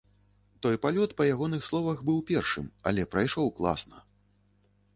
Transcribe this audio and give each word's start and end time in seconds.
Той 0.65 0.75
палёт, 0.85 1.11
па 1.19 1.27
ягоных 1.33 1.67
словах, 1.69 2.01
быў 2.07 2.17
першым, 2.31 2.73
але 2.93 3.07
прайшоў 3.15 3.47
класна. 3.61 3.97